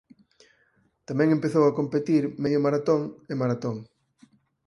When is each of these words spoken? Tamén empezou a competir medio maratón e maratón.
Tamén 1.07 1.29
empezou 1.31 1.63
a 1.67 1.75
competir 1.79 2.23
medio 2.43 2.63
maratón 2.65 3.01
e 3.31 3.33
maratón. 3.41 3.77